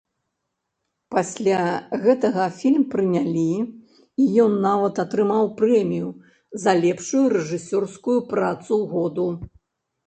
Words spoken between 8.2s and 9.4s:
працу году.